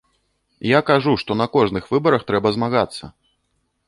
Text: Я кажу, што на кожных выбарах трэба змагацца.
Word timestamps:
Я 0.67 0.79
кажу, 0.87 1.11
што 1.23 1.37
на 1.41 1.47
кожных 1.55 1.91
выбарах 1.93 2.23
трэба 2.31 2.53
змагацца. 2.57 3.11